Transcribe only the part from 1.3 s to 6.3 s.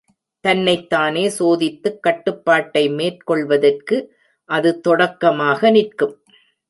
சோதித்துக் கட்டுப்பாட்டை மேற்கொள்வதற்கு அது தொடக்கமாக நிற்கும்.